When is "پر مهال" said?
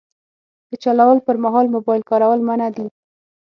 1.27-1.65